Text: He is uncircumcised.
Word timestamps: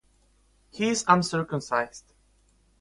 He 0.71 0.89
is 0.89 1.05
uncircumcised. 1.07 2.11